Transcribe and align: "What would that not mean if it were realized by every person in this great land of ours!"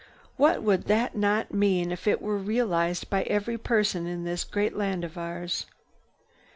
"What 0.35 0.63
would 0.63 0.85
that 0.85 1.15
not 1.15 1.53
mean 1.53 1.91
if 1.91 2.07
it 2.07 2.23
were 2.23 2.35
realized 2.39 3.07
by 3.07 3.21
every 3.25 3.55
person 3.59 4.07
in 4.07 4.23
this 4.23 4.43
great 4.43 4.75
land 4.75 5.03
of 5.03 5.15
ours!" 5.15 5.67